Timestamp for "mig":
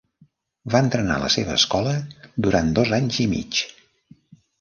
3.35-3.61